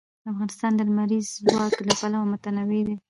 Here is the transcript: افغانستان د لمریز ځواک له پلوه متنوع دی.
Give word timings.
افغانستان 0.31 0.71
د 0.75 0.81
لمریز 0.89 1.27
ځواک 1.45 1.73
له 1.87 1.93
پلوه 1.99 2.25
متنوع 2.31 2.81
دی. 2.87 2.95